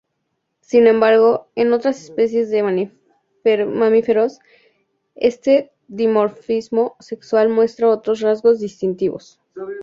Sin 0.61 0.87
embargo, 0.87 1.51
en 1.53 1.73
otras 1.73 2.01
especies 2.03 2.49
de 2.49 2.63
mamíferos, 3.67 4.39
este 5.13 5.71
dimorfismo 5.87 6.95
sexual 6.99 7.49
muestra 7.49 7.87
otros 7.87 8.21
rasgos 8.21 8.59
distintivos. 8.59 9.39